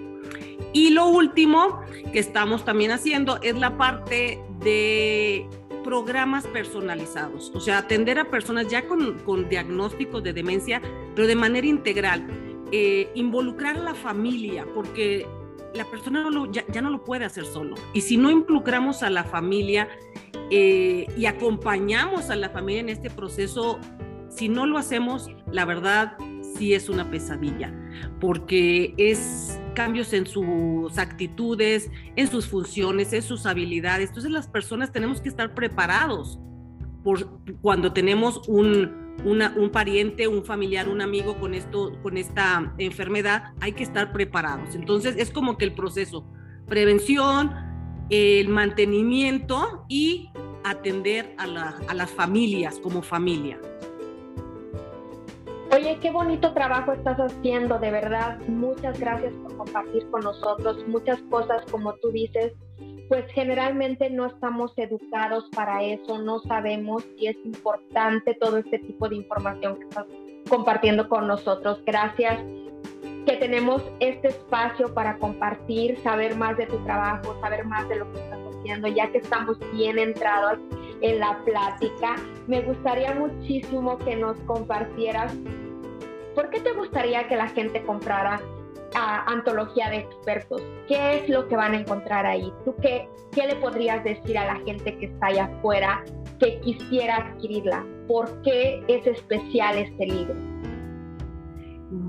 Y 0.72 0.90
lo 0.90 1.06
último 1.06 1.80
que 2.12 2.18
estamos 2.18 2.64
también 2.64 2.92
haciendo 2.92 3.40
es 3.42 3.58
la 3.58 3.76
parte 3.76 4.38
de 4.60 5.46
programas 5.82 6.46
personalizados, 6.46 7.52
o 7.54 7.60
sea, 7.60 7.78
atender 7.78 8.18
a 8.18 8.30
personas 8.30 8.68
ya 8.68 8.86
con, 8.86 9.18
con 9.20 9.48
diagnósticos 9.48 10.22
de 10.22 10.32
demencia, 10.32 10.80
pero 11.14 11.26
de 11.26 11.36
manera 11.36 11.66
integral. 11.66 12.26
Eh, 12.74 13.10
involucrar 13.14 13.76
a 13.76 13.80
la 13.80 13.94
familia, 13.94 14.66
porque 14.74 15.26
la 15.74 15.84
persona 15.84 16.26
ya, 16.50 16.80
no 16.80 16.90
lo 16.90 17.04
puede 17.04 17.24
hacer 17.24 17.44
solo. 17.44 17.74
Y 17.92 18.00
si 18.00 18.16
no 18.16 18.30
involucramos 18.30 19.02
a 19.02 19.10
la 19.10 19.24
familia 19.24 19.88
eh, 20.50 21.06
y 21.16 21.26
acompañamos 21.26 22.30
a 22.30 22.36
la 22.36 22.50
familia 22.50 22.80
en 22.80 22.88
este 22.88 23.10
proceso, 23.10 23.78
si 24.30 24.48
no 24.48 24.66
lo 24.66 24.78
hacemos, 24.78 25.30
la 25.50 25.64
verdad 25.64 26.16
sí 26.56 26.74
es 26.74 26.88
una 26.88 27.10
pesadilla, 27.10 27.72
porque 28.20 28.94
es 28.96 29.60
cambios 29.72 30.12
en 30.12 30.26
sus 30.26 30.98
actitudes, 30.98 31.90
en 32.16 32.28
sus 32.28 32.46
funciones, 32.46 33.12
en 33.12 33.22
sus 33.22 33.46
habilidades. 33.46 34.08
Entonces 34.08 34.30
las 34.30 34.48
personas 34.48 34.92
tenemos 34.92 35.20
que 35.20 35.28
estar 35.28 35.54
preparados 35.54 36.38
por 37.02 37.40
cuando 37.60 37.92
tenemos 37.92 38.46
un, 38.48 39.16
un 39.24 39.70
pariente, 39.70 40.28
un 40.28 40.44
familiar, 40.44 40.88
un 40.88 41.00
amigo 41.00 41.38
con, 41.38 41.54
esto, 41.54 41.98
con 42.02 42.16
esta 42.16 42.72
enfermedad, 42.78 43.52
hay 43.60 43.72
que 43.72 43.82
estar 43.82 44.12
preparados. 44.12 44.74
Entonces 44.74 45.16
es 45.18 45.30
como 45.30 45.58
que 45.58 45.64
el 45.64 45.74
proceso, 45.74 46.24
prevención, 46.66 47.52
el 48.10 48.48
mantenimiento 48.48 49.84
y 49.88 50.30
atender 50.64 51.34
a, 51.38 51.44
a 51.88 51.94
las 51.94 52.10
familias 52.10 52.78
como 52.78 53.02
familia. 53.02 53.58
Oye, 55.74 55.98
qué 56.02 56.10
bonito 56.10 56.52
trabajo 56.52 56.92
estás 56.92 57.16
haciendo, 57.16 57.78
de 57.78 57.90
verdad. 57.90 58.38
Muchas 58.46 59.00
gracias 59.00 59.32
por 59.36 59.56
compartir 59.56 60.06
con 60.10 60.20
nosotros 60.20 60.86
muchas 60.86 61.18
cosas, 61.30 61.64
como 61.70 61.94
tú 61.94 62.10
dices, 62.10 62.52
pues 63.08 63.24
generalmente 63.32 64.10
no 64.10 64.26
estamos 64.26 64.74
educados 64.76 65.48
para 65.56 65.82
eso, 65.82 66.18
no 66.18 66.40
sabemos 66.40 67.02
si 67.16 67.28
es 67.28 67.36
importante 67.46 68.34
todo 68.34 68.58
este 68.58 68.80
tipo 68.80 69.08
de 69.08 69.16
información 69.16 69.78
que 69.78 69.84
estás 69.84 70.06
compartiendo 70.46 71.08
con 71.08 71.26
nosotros. 71.26 71.82
Gracias 71.86 72.38
que 73.24 73.36
tenemos 73.38 73.82
este 74.00 74.28
espacio 74.28 74.92
para 74.92 75.16
compartir, 75.16 75.98
saber 76.02 76.36
más 76.36 76.54
de 76.58 76.66
tu 76.66 76.84
trabajo, 76.84 77.34
saber 77.40 77.64
más 77.64 77.88
de 77.88 77.96
lo 77.96 78.12
que 78.12 78.20
estás 78.20 78.40
haciendo, 78.58 78.88
ya 78.88 79.10
que 79.10 79.18
estamos 79.18 79.58
bien 79.72 79.98
entrados 79.98 80.58
en 81.02 81.18
la 81.18 81.38
plática. 81.44 82.16
Me 82.46 82.62
gustaría 82.62 83.14
muchísimo 83.14 83.98
que 83.98 84.16
nos 84.16 84.36
compartieras 84.46 85.34
por 86.34 86.50
qué 86.50 86.60
te 86.60 86.72
gustaría 86.72 87.28
que 87.28 87.36
la 87.36 87.48
gente 87.48 87.82
comprara 87.82 88.40
a 88.94 89.24
antología 89.30 89.90
de 89.90 89.98
expertos. 89.98 90.62
¿Qué 90.88 91.18
es 91.18 91.28
lo 91.28 91.48
que 91.48 91.56
van 91.56 91.72
a 91.72 91.80
encontrar 91.80 92.26
ahí? 92.26 92.52
¿Tú 92.64 92.74
qué, 92.80 93.08
qué 93.32 93.46
le 93.46 93.56
podrías 93.56 94.04
decir 94.04 94.36
a 94.38 94.46
la 94.46 94.56
gente 94.64 94.96
que 94.98 95.06
está 95.06 95.26
allá 95.26 95.44
afuera 95.44 96.04
que 96.38 96.60
quisiera 96.60 97.16
adquirirla? 97.16 97.84
¿Por 98.08 98.42
qué 98.42 98.82
es 98.88 99.06
especial 99.06 99.78
este 99.78 100.06
libro? 100.06 100.34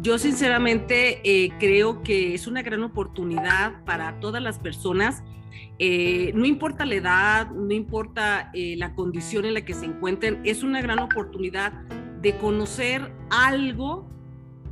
Yo 0.01 0.17
sinceramente 0.17 1.19
eh, 1.23 1.51
creo 1.59 2.03
que 2.03 2.33
es 2.33 2.47
una 2.47 2.61
gran 2.61 2.83
oportunidad 2.83 3.83
para 3.85 4.19
todas 4.19 4.41
las 4.41 4.59
personas. 4.59 5.23
Eh, 5.79 6.31
no 6.35 6.45
importa 6.45 6.85
la 6.85 6.95
edad, 6.95 7.51
no 7.51 7.73
importa 7.73 8.51
eh, 8.53 8.75
la 8.77 8.93
condición 8.93 9.45
en 9.45 9.55
la 9.55 9.61
que 9.65 9.73
se 9.73 9.85
encuentren, 9.85 10.39
es 10.43 10.63
una 10.63 10.81
gran 10.81 10.99
oportunidad 10.99 11.73
de 12.21 12.37
conocer 12.37 13.11
algo 13.29 14.07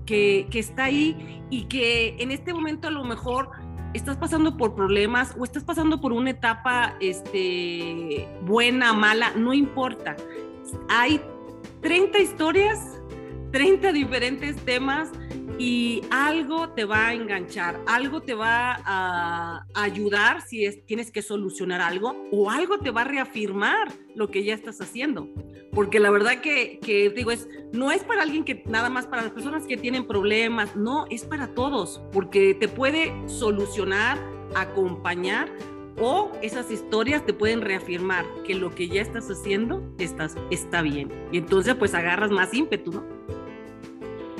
que, 0.06 0.48
está 0.54 0.86
ahí 0.86 1.44
y 1.50 1.64
que 1.64 2.16
en 2.20 2.32
este 2.32 2.54
momento 2.54 2.88
a 2.88 2.92
lo 2.92 3.04
mejor 3.04 3.50
estás 3.94 4.18
pasando 4.18 4.58
por 4.58 4.76
problemas 4.76 5.36
o 5.38 5.44
estás 5.44 5.64
pasando 5.64 6.00
por 6.02 6.14
una 6.14 6.32
etapa 6.32 6.96
este, 7.00 8.28
buena, 8.44 8.94
mala, 8.94 9.32
no 9.36 9.54
importa. 9.54 10.16
Hay 10.90 11.22
30 11.82 12.20
historias, 12.20 13.02
30 13.52 13.92
diferentes 13.92 14.56
temas 14.58 15.12
y 15.64 16.02
algo 16.10 16.70
te 16.70 16.86
va 16.86 17.10
a 17.10 17.14
enganchar, 17.14 17.80
algo 17.86 18.22
te 18.22 18.34
va 18.34 18.82
a, 18.84 19.68
ayudar 19.76 20.42
si 20.42 20.66
es, 20.66 20.84
tienes 20.88 21.12
que 21.12 21.22
solucionar 21.22 21.82
algo 21.82 22.16
o 22.32 22.50
algo 22.50 22.80
te 22.80 22.90
va 22.90 23.02
a 23.02 23.04
reafirmar 23.04 23.94
lo 24.16 24.32
que 24.32 24.44
ya 24.44 24.56
estás 24.56 24.82
haciendo. 24.82 25.30
Porque 25.72 26.00
la 26.00 26.10
verdad 26.10 26.42
que, 26.42 26.80
que 26.80 27.12
digo, 27.12 27.30
es, 27.30 27.48
no 27.74 27.92
es 27.92 28.04
para 28.04 28.24
alguien 28.24 28.44
que 28.44 28.64
nada 28.66 28.90
más 28.90 29.06
para 29.06 29.22
las 29.22 29.34
personas 29.34 29.68
que 29.68 29.78
tienen 29.78 30.08
problemas, 30.08 30.76
no, 30.76 31.06
es 31.12 31.26
para 31.26 31.54
todos, 31.54 32.02
porque 32.12 32.56
te 32.56 32.68
puede 32.68 33.14
solucionar, 33.30 34.18
acompañar 34.56 35.48
o 36.00 36.32
esas 36.42 36.72
historias 36.72 37.24
te 37.24 37.34
pueden 37.34 37.62
reafirmar 37.62 38.26
que 38.48 38.56
lo 38.56 38.74
que 38.74 38.88
ya 38.88 39.04
estás 39.04 39.30
haciendo 39.30 39.84
estás, 40.00 40.36
está 40.50 40.82
bien. 40.82 41.12
Y 41.32 41.38
entonces 41.38 41.76
pues 41.76 41.94
agarras 41.94 42.32
más 42.32 42.52
ímpetu, 42.52 42.92
¿no? 42.94 43.21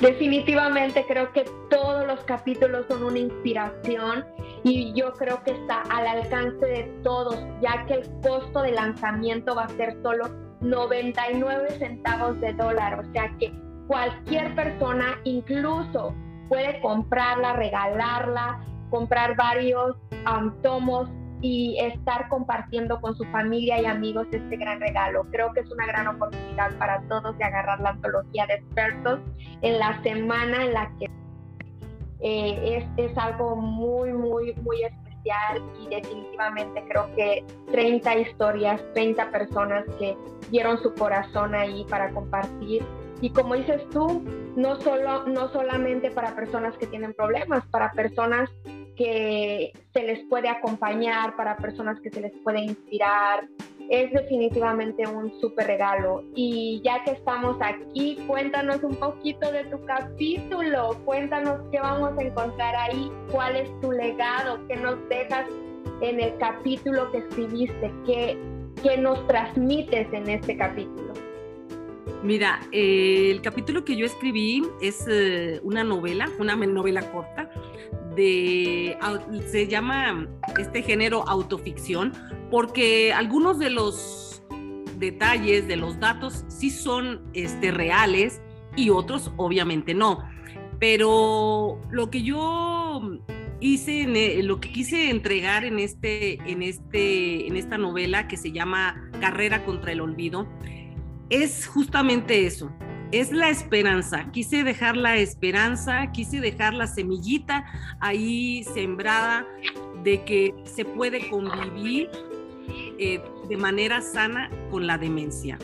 Definitivamente 0.02 1.04
creo 1.06 1.32
que 1.32 1.44
todos 1.70 2.04
los 2.08 2.18
capítulos 2.24 2.86
son 2.88 3.04
una 3.04 3.20
inspiración 3.20 4.24
y 4.64 4.92
yo 4.94 5.12
creo 5.12 5.40
que 5.44 5.52
está 5.52 5.82
al 5.90 6.04
alcance 6.08 6.66
de 6.66 6.82
todos, 7.04 7.38
ya 7.60 7.86
que 7.86 7.94
el 7.94 8.10
costo 8.20 8.62
de 8.62 8.72
lanzamiento 8.72 9.54
va 9.54 9.62
a 9.62 9.68
ser 9.68 9.96
solo 10.02 10.28
99 10.60 11.78
centavos 11.78 12.40
de 12.40 12.52
dólar, 12.54 12.98
o 12.98 13.12
sea 13.12 13.32
que 13.38 13.52
cualquier 13.86 14.52
persona 14.56 15.20
incluso 15.22 16.12
puede 16.48 16.80
comprarla, 16.80 17.52
regalarla, 17.52 18.60
comprar 18.90 19.36
varios 19.36 19.96
tomos 20.64 21.08
y 21.42 21.76
estar 21.80 22.28
compartiendo 22.28 23.00
con 23.00 23.16
su 23.16 23.24
familia 23.24 23.80
y 23.80 23.84
amigos 23.84 24.28
este 24.30 24.56
gran 24.56 24.80
regalo. 24.80 25.26
Creo 25.32 25.52
que 25.52 25.60
es 25.60 25.70
una 25.70 25.86
gran 25.86 26.06
oportunidad 26.06 26.70
para 26.78 27.02
todos 27.08 27.36
de 27.36 27.44
agarrar 27.44 27.80
la 27.80 27.90
antología 27.90 28.46
de 28.46 28.54
expertos 28.54 29.20
en 29.60 29.78
la 29.78 30.00
semana 30.02 30.64
en 30.64 30.72
la 30.72 30.90
que 30.98 31.06
eh, 32.20 32.86
es, 32.96 33.10
es, 33.10 33.18
algo 33.18 33.56
muy, 33.56 34.12
muy, 34.12 34.54
muy 34.62 34.84
especial 34.84 35.60
y 35.80 35.88
definitivamente 35.88 36.84
creo 36.88 37.12
que 37.16 37.44
30 37.72 38.14
historias, 38.18 38.80
30 38.94 39.30
personas 39.32 39.84
que 39.98 40.16
dieron 40.52 40.80
su 40.80 40.94
corazón 40.94 41.56
ahí 41.56 41.84
para 41.90 42.10
compartir. 42.10 42.84
Y 43.20 43.30
como 43.30 43.54
dices 43.54 43.82
tú, 43.90 44.22
no, 44.56 44.80
solo, 44.80 45.26
no 45.26 45.48
solamente 45.48 46.12
para 46.12 46.36
personas 46.36 46.76
que 46.78 46.86
tienen 46.86 47.12
problemas, 47.14 47.66
para 47.66 47.90
personas 47.92 48.48
que 48.96 49.72
se 49.92 50.02
les 50.02 50.20
puede 50.28 50.48
acompañar, 50.48 51.36
para 51.36 51.56
personas 51.56 52.00
que 52.00 52.10
se 52.10 52.20
les 52.20 52.32
puede 52.42 52.60
inspirar. 52.60 53.46
Es 53.90 54.12
definitivamente 54.12 55.06
un 55.06 55.32
súper 55.40 55.66
regalo. 55.66 56.24
Y 56.34 56.80
ya 56.84 57.02
que 57.04 57.12
estamos 57.12 57.56
aquí, 57.60 58.18
cuéntanos 58.26 58.82
un 58.82 58.96
poquito 58.96 59.50
de 59.50 59.64
tu 59.64 59.84
capítulo, 59.84 60.96
cuéntanos 61.04 61.60
qué 61.70 61.80
vamos 61.80 62.16
a 62.18 62.22
encontrar 62.22 62.74
ahí, 62.76 63.10
cuál 63.30 63.56
es 63.56 63.80
tu 63.80 63.92
legado, 63.92 64.66
qué 64.68 64.76
nos 64.76 64.96
dejas 65.08 65.46
en 66.00 66.20
el 66.20 66.36
capítulo 66.38 67.10
que 67.12 67.18
escribiste, 67.18 67.92
qué, 68.06 68.38
qué 68.82 68.96
nos 68.98 69.26
transmites 69.26 70.12
en 70.12 70.28
este 70.28 70.56
capítulo. 70.56 71.12
Mira, 72.22 72.60
eh, 72.70 73.30
el 73.32 73.42
capítulo 73.42 73.84
que 73.84 73.96
yo 73.96 74.06
escribí 74.06 74.62
es 74.80 75.06
eh, 75.08 75.60
una 75.64 75.82
novela, 75.82 76.30
una 76.38 76.54
novela 76.54 77.02
corta 77.10 77.50
de, 78.16 78.96
se 79.50 79.68
llama 79.68 80.28
este 80.58 80.82
género 80.82 81.26
autoficción, 81.28 82.12
porque 82.50 83.12
algunos 83.12 83.58
de 83.58 83.70
los 83.70 84.42
detalles, 84.98 85.66
de 85.68 85.76
los 85.76 85.98
datos, 85.98 86.44
sí 86.48 86.70
son 86.70 87.22
este, 87.34 87.70
reales 87.70 88.40
y 88.76 88.90
otros 88.90 89.32
obviamente 89.36 89.94
no. 89.94 90.24
Pero 90.78 91.80
lo 91.90 92.10
que 92.10 92.22
yo 92.22 93.18
hice, 93.60 94.02
e, 94.02 94.42
lo 94.42 94.60
que 94.60 94.72
quise 94.72 95.10
entregar 95.10 95.64
en, 95.64 95.78
este, 95.78 96.34
en, 96.50 96.62
este, 96.62 97.46
en 97.46 97.56
esta 97.56 97.78
novela 97.78 98.28
que 98.28 98.36
se 98.36 98.52
llama 98.52 99.10
Carrera 99.20 99.64
contra 99.64 99.92
el 99.92 100.00
Olvido, 100.00 100.46
es 101.30 101.66
justamente 101.66 102.46
eso, 102.46 102.70
es 103.12 103.30
la 103.30 103.50
esperanza. 103.50 104.30
Quise 104.32 104.64
dejar 104.64 104.96
la 104.96 105.18
esperanza, 105.18 106.10
quise 106.12 106.40
dejar 106.40 106.74
la 106.74 106.86
semillita 106.86 107.64
ahí 108.00 108.64
sembrada 108.64 109.46
de 110.02 110.24
que 110.24 110.54
se 110.64 110.84
puede 110.84 111.28
convivir 111.28 112.10
eh, 112.98 113.22
de 113.48 113.56
manera 113.56 114.00
sana 114.00 114.50
con 114.70 114.86
la 114.86 114.96
demencia. 114.96 115.58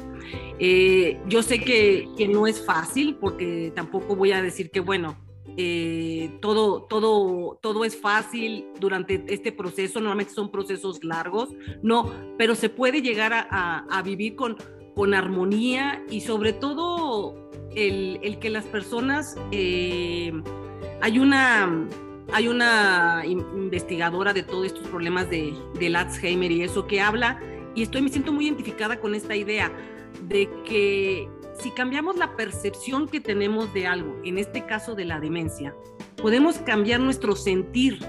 Eh, 0.59 1.19
yo 1.27 1.43
sé 1.43 1.61
que, 1.61 2.07
no 2.31 2.47
es 2.47 2.65
fácil 2.65 3.17
porque 3.17 3.73
tampoco 3.75 4.15
voy 4.15 4.33
a 4.33 4.43
decir 4.43 4.71
que, 4.71 4.81
bueno, 4.81 5.17
eh, 5.57 6.39
todo, 6.43 6.83
todo, 6.83 7.59
todo 7.63 7.85
es 7.85 7.99
fácil 7.99 8.67
durante 8.79 9.25
este 9.29 9.53
proceso, 9.53 10.01
normalmente 10.01 10.35
son 10.35 10.51
procesos 10.51 11.03
largos, 11.03 11.49
no, 11.83 12.13
pero 12.37 12.55
se 12.55 12.69
puede 12.69 13.01
llegar 13.01 13.33
a 13.33 14.03
vivir 14.05 14.37
con, 14.37 14.57
con 14.99 15.15
armonía 15.15 16.03
y 16.11 16.23
sobre 16.23 16.53
todo 16.53 17.37
el, 17.77 18.39
que 18.41 18.51
las 18.51 18.65
personas, 18.65 19.37
eh, 19.53 20.33
hay 21.01 21.21
una 21.21 21.87
hay 22.33 22.49
una 22.49 23.23
investigadora 23.25 24.33
de 24.33 24.43
todos 24.43 24.67
estos 24.67 24.89
problemas 24.89 25.31
de, 25.31 25.55
del 25.79 25.95
Alzheimer 25.95 26.51
y 26.51 26.65
eso 26.65 26.89
que 26.89 27.01
habla, 27.01 27.41
y 27.77 27.83
estoy, 27.83 28.03
me 28.03 28.09
siento 28.09 28.33
muy 28.33 28.47
identificada 28.47 28.99
con 28.99 29.15
esta 29.15 29.37
idea 29.37 29.73
de 30.25 30.51
que 30.67 31.29
si 31.61 31.71
cambiamos 31.71 32.17
la 32.17 32.35
percepción 32.35 33.07
que 33.07 33.21
tenemos 33.21 33.73
de 33.73 33.87
algo, 33.87 34.21
en 34.25 34.37
este 34.37 34.67
caso 34.67 34.97
de 34.97 35.05
la 35.05 35.21
demencia, 35.21 35.77
podemos 36.21 36.59
cambiar 36.59 36.99
nuestro 36.99 37.37
sentir 37.37 38.01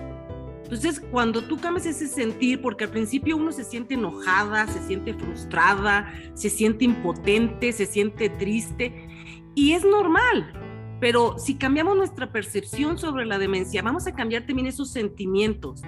entonces, 0.70 1.02
cuando 1.12 1.42
tú 1.42 1.58
cambias 1.58 1.88
ese 1.88 2.06
sentir, 2.06 2.62
porque 2.62 2.84
al 2.84 2.92
principio 2.92 3.36
uno 3.38 3.52
se 3.52 3.64
siente 3.64 3.96
enojada, 3.96 4.68
se 4.68 4.80
siente 4.86 5.16
frustrada, 5.16 6.14
se 6.36 6.52
siente 6.52 6.86
impotente, 6.86 7.72
se 7.72 7.88
siente 7.88 8.30
triste, 8.30 9.08
y 9.56 9.72
es 9.72 9.84
normal, 9.84 10.54
pero 11.00 11.40
si 11.40 11.56
cambiamos 11.56 11.98
nuestra 11.98 12.32
percepción 12.32 13.00
sobre 13.00 13.26
la 13.26 13.40
demencia, 13.40 13.82
vamos 13.82 14.06
a 14.06 14.14
cambiar 14.14 14.46
también 14.46 14.68
esos 14.68 14.92
sentimientos. 14.92 15.82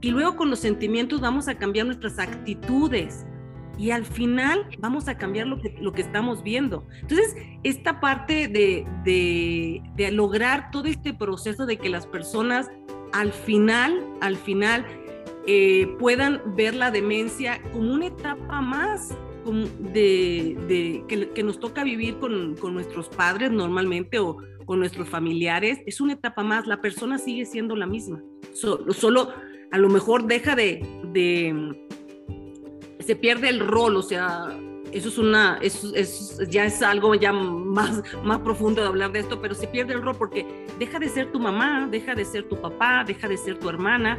Y 0.00 0.12
luego 0.12 0.36
con 0.36 0.50
los 0.50 0.60
sentimientos 0.60 1.20
vamos 1.20 1.48
a 1.48 1.56
cambiar 1.56 1.86
nuestras 1.86 2.20
actitudes. 2.20 3.26
Y 3.76 3.90
al 3.90 4.04
final 4.04 4.68
vamos 4.78 5.08
a 5.08 5.18
cambiar 5.18 5.48
lo 5.48 5.60
que, 5.60 5.76
lo 5.80 5.90
que 5.90 6.02
estamos 6.02 6.44
viendo. 6.44 6.86
Entonces, 7.00 7.34
esta 7.64 7.98
parte 7.98 8.46
de, 8.46 8.86
de, 9.02 9.82
de 9.96 10.12
lograr 10.12 10.70
todo 10.70 10.84
este 10.84 11.12
proceso 11.12 11.66
de 11.66 11.76
que 11.76 11.88
las 11.88 12.06
personas 12.06 12.70
al 13.12 13.32
final, 13.32 14.04
al 14.20 14.36
final, 14.36 14.86
eh, 15.46 15.96
puedan 15.98 16.42
ver 16.56 16.74
la 16.74 16.90
demencia 16.90 17.62
como 17.72 17.94
una 17.94 18.06
etapa 18.06 18.60
más 18.60 19.16
de, 19.92 21.04
que, 21.34 21.42
nos 21.42 21.58
toca 21.58 21.84
vivir 21.84 22.18
con, 22.18 22.54
nuestros 22.74 23.08
padres 23.08 23.50
normalmente 23.50 24.18
o 24.18 24.36
con 24.66 24.78
nuestros 24.78 25.08
familiares, 25.08 25.80
es 25.86 26.00
una 26.00 26.12
etapa 26.12 26.42
más, 26.42 26.66
la 26.66 26.80
persona 26.80 27.16
sigue 27.18 27.46
siendo 27.46 27.74
la 27.74 27.86
misma, 27.86 28.22
solo, 28.52 29.32
a 29.70 29.78
lo 29.78 29.88
mejor 29.88 30.26
deja 30.26 30.54
de, 30.54 30.84
se 33.00 33.16
pierde 33.16 33.48
el 33.48 33.60
rol, 33.60 33.96
o 33.96 34.02
sea, 34.02 34.48
eso 34.92 35.08
es 35.08 35.18
una, 35.18 35.58
eso, 35.60 35.92
ya 36.48 36.64
es 36.64 36.82
algo 36.82 37.14
ya 37.14 37.32
más, 37.32 38.02
más 38.24 38.38
profundo 38.40 38.82
de 38.82 38.88
hablar 38.88 39.12
de 39.12 39.20
esto, 39.20 39.40
pero 39.40 39.54
se 39.54 39.66
pierde 39.66 39.94
el 39.94 40.02
rol 40.02 40.16
porque 40.16 40.46
deja 40.78 40.98
de 40.98 41.08
ser 41.08 41.30
tu 41.32 41.38
mamá, 41.38 41.88
deja 41.90 42.14
de 42.14 42.24
ser 42.24 42.44
tu 42.48 42.60
papá, 42.60 43.04
deja 43.06 43.28
de 43.28 43.36
ser 43.36 43.58
tu 43.58 43.68
hermana, 43.68 44.18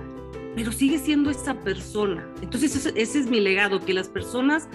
pero 0.56 0.72
sigue 0.72 1.00
siendo 1.00 1.30
esa 1.30 1.54
persona. 1.54 2.28
Entonces 2.42 2.76
ese, 2.76 3.20
es 3.20 3.30
mi 3.30 3.40
legado, 3.40 3.80
que 3.80 3.94
las 3.94 4.10
personas 4.10 4.68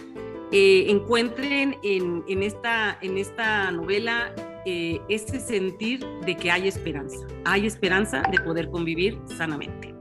eh, 0.53 0.87
encuentren 0.89 1.77
en, 1.83 2.25
en, 2.29 2.43
esta, 2.43 2.99
en 3.01 3.19
esta 3.19 3.71
novela 3.71 4.35
eh, 4.67 5.01
ese 5.09 5.41
sentir 5.41 6.05
de 6.25 6.37
que 6.37 6.51
hay 6.51 6.69
esperanza, 6.69 7.27
hay 7.45 7.67
esperanza 7.67 8.23
de 8.31 8.39
poder 8.39 8.71
convivir 8.71 9.19
sanamente. 9.37 9.94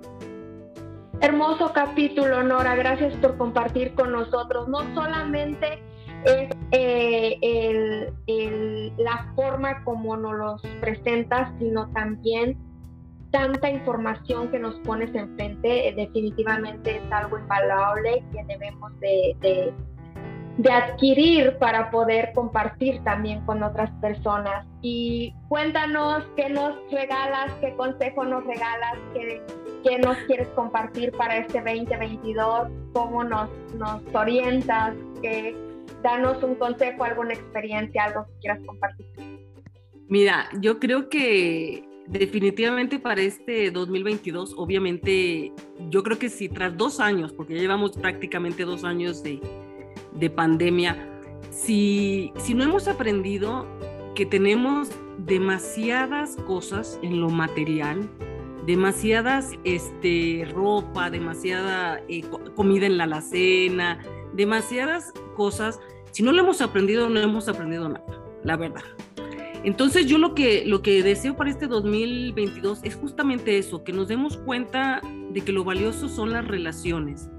Hermoso 1.24 1.72
capítulo, 1.72 2.44
Nora. 2.44 2.75
Gracias 2.75 3.13
por 3.15 3.38
compartir 3.38 3.94
con 3.94 4.12
nosotros. 4.12 4.68
No 4.68 4.80
solamente 4.94 5.82
es 6.25 6.50
eh, 6.72 8.12
la 8.98 9.32
forma 9.34 9.86
como 9.86 10.18
nos 10.18 10.34
los 10.34 10.62
presentas, 10.82 11.50
sino 11.60 11.89
también 11.92 12.58
tanta 13.32 13.70
información 13.70 14.51
que 14.51 14.60
nos 14.60 14.75
pones 14.82 15.15
enfrente. 15.15 15.88
Eh, 15.88 15.96
definitivamente 15.96 16.98
es 16.98 17.10
algo 17.10 17.39
invaluable 17.39 18.22
que 18.34 18.44
debemos 18.44 18.92
de, 19.00 19.74
de 20.58 20.72
adquirir 20.74 21.58
para 21.58 21.89
poder 21.89 22.34
compartir 22.34 23.01
también 23.06 23.46
con 23.46 23.63
otras 23.63 23.92
personas. 24.01 24.68
Y 24.82 25.34
cuéntanos 25.48 26.25
qué 26.36 26.50
nos 26.50 26.75
regalas, 26.92 27.50
qué 27.62 27.74
consejo 27.77 28.25
nos 28.25 28.44
regalas, 28.44 28.98
qué 29.13 29.42
¿Qué 29.84 30.00
nos 30.00 30.18
quieres 30.28 30.48
compartir 30.50 31.12
para 31.12 31.38
este 31.38 31.60
2022? 31.60 32.70
¿Cómo 32.94 33.24
nos, 33.24 33.50
nos 33.75 34.02
orientas? 34.13 34.96
¿Qué, 35.22 35.56
danos 36.04 36.44
un 36.44 36.56
consejo, 36.56 37.04
alguna 37.04 37.34
experiencia, 37.34 38.04
algo 38.04 38.25
que 38.25 38.34
quieras 38.42 38.60
compartir. 38.66 39.08
Mira, 40.08 40.50
yo 40.60 40.80
creo 40.80 41.10
que 41.10 41.84
definitivamente 42.06 43.00
para 43.00 43.22
este 43.22 43.72
2022, 43.72 44.54
obviamente, 44.58 45.54
yo 45.90 46.04
creo 46.04 46.20
que 46.20 46.30
si 46.30 46.50
tras 46.50 46.78
dos 46.78 47.00
años, 47.00 47.32
porque 47.32 47.56
ya 47.56 47.62
llevamos 47.62 47.94
prácticamente 47.94 48.66
dos 48.66 48.84
años 48.84 49.24
de, 49.24 49.40
de 50.13 50.30
pandemia, 50.30 51.10
si, 51.50 52.32
si 52.38 52.54
no 52.54 52.63
hemos 52.63 52.88
aprendido 52.88 53.66
que 54.13 54.25
tenemos 54.25 54.92
demasiadas 55.18 56.36
cosas 56.46 57.00
en 57.02 57.22
lo 57.22 57.30
material, 57.30 58.10
demasiadas 58.65 59.51
este, 59.63 60.48
ropa, 60.53 61.10
demasiada 61.10 62.01
eh, 62.08 62.24
comida 62.55 62.86
en 62.86 62.98
la 62.98 63.03
alacena, 63.05 64.00
demasiadas 64.34 65.13
cosas. 65.36 65.79
Si 66.12 66.24
no 66.24 66.32
lo 66.32 66.41
hemos 66.41 66.62
aprendido, 66.62 67.10
no 67.10 67.20
hemos 67.20 67.48
aprendido 67.48 67.89
nada, 67.89 68.05
la 68.43 68.55
verdad. 68.55 68.84
Entonces 69.63 70.08
yo 70.08 70.17
lo 70.17 70.36
que, 70.36 70.65
lo 70.65 70.82
que 70.82 71.03
deseo 71.03 71.38
para 71.38 71.50
este 71.50 71.67
2022 71.67 72.82
es 72.84 72.96
justamente 72.96 73.58
eso, 73.58 73.84
que 73.84 73.93
nos 73.93 74.10
demos 74.10 74.38
cuenta 74.38 75.01
de 75.32 75.41
que 75.41 75.53
lo 75.53 75.63
valioso 75.63 76.10
son 76.10 76.32
las 76.32 76.46
relaciones. 76.46 77.29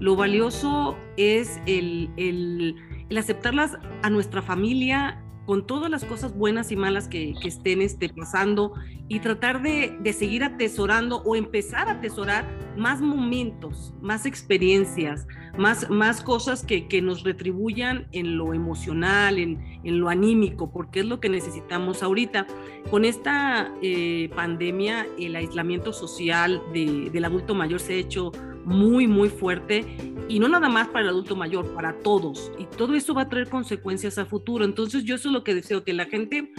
Lo 0.00 0.16
valioso 0.16 0.96
es 1.16 1.60
el, 1.66 2.10
el, 2.16 2.74
el 3.10 3.18
aceptarlas 3.18 3.76
a 4.02 4.10
nuestra 4.10 4.42
familia, 4.42 5.23
con 5.46 5.66
todas 5.66 5.90
las 5.90 6.04
cosas 6.04 6.36
buenas 6.36 6.72
y 6.72 6.76
malas 6.76 7.08
que, 7.08 7.34
estén 7.44 7.82
este, 7.82 8.08
pasando 8.08 8.74
y 9.08 9.20
tratar 9.20 9.62
de, 9.62 9.98
seguir 10.12 10.44
atesorando 10.44 11.22
o 11.24 11.36
empezar 11.36 11.88
a 11.88 11.92
atesorar 11.92 12.46
más 12.76 13.00
momentos, 13.00 13.92
más 14.00 14.26
experiencias, 14.26 15.26
más, 15.56 15.88
más 15.90 16.22
cosas 16.22 16.64
que, 16.64 16.84
nos 17.02 17.22
retribuyan 17.22 18.06
en 18.12 18.36
lo 18.36 18.54
emocional, 18.54 19.38
en, 19.38 19.58
lo 19.84 20.08
anímico, 20.08 20.70
porque 20.70 21.00
es 21.00 21.06
lo 21.06 21.20
que 21.20 21.28
necesitamos 21.28 22.02
ahorita. 22.02 22.46
Con 22.90 23.04
esta 23.04 23.72
eh, 23.82 24.30
pandemia, 24.34 25.06
el 25.18 25.36
aislamiento 25.36 25.92
social 25.92 26.62
del 26.72 27.24
adulto 27.24 27.54
mayor 27.54 27.80
se 27.80 27.94
ha 27.94 27.96
hecho 27.96 28.32
muy, 28.64 29.06
muy 29.06 29.28
fuerte 29.28 29.84
y 30.28 30.38
no 30.38 30.48
nada 30.48 30.68
más 30.68 30.88
para 30.88 31.02
el 31.02 31.08
adulto 31.10 31.36
mayor, 31.36 31.74
para 31.74 31.98
todos. 31.98 32.50
Y 32.58 32.64
todo 32.64 32.94
eso 32.94 33.14
va 33.14 33.22
a 33.22 33.28
traer 33.28 33.48
consecuencias 33.48 34.18
a 34.18 34.24
futuro. 34.24 34.64
Entonces 34.64 35.04
yo 35.04 35.14
eso 35.14 35.28
es 35.28 35.32
lo 35.32 35.44
que 35.44 35.54
deseo, 35.54 35.84
que 35.84 35.92
la 35.92 36.06
gente 36.06 36.52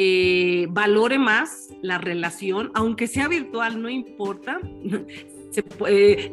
eh, 0.00 0.68
valore 0.70 1.18
más 1.18 1.70
la 1.82 1.98
relación, 1.98 2.70
aunque 2.74 3.08
sea 3.08 3.26
virtual, 3.26 3.82
no 3.82 3.90
importa. 3.90 4.60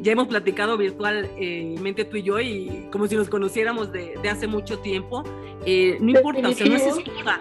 ya 0.02 0.12
hemos 0.12 0.28
platicado 0.28 0.76
virtualmente 0.76 2.04
tú 2.04 2.18
y 2.18 2.22
yo 2.22 2.38
y 2.38 2.86
como 2.92 3.08
si 3.08 3.16
nos 3.16 3.28
conociéramos 3.28 3.90
de, 3.90 4.14
hace 4.30 4.46
mucho 4.46 4.78
tiempo. 4.78 5.24
Eh, 5.64 5.98
no 6.00 6.10
importa, 6.12 6.48
o 6.48 6.52
sea, 6.52 6.66
no 6.68 6.76
es 6.76 6.86
excusa 6.86 7.40